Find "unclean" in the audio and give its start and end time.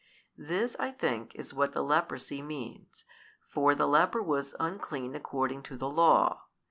4.59-5.13